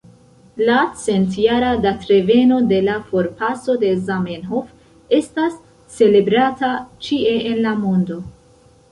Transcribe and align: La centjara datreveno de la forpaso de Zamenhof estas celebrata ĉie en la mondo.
La 0.67 0.75
centjara 0.99 1.73
datreveno 1.81 2.55
de 2.71 2.79
la 2.87 2.95
forpaso 3.09 3.75
de 3.83 3.91
Zamenhof 4.07 4.71
estas 5.17 5.59
celebrata 5.99 6.71
ĉie 7.09 7.35
en 7.51 7.61
la 7.67 7.75
mondo. 7.83 8.19